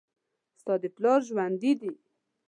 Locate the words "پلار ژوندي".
0.95-1.71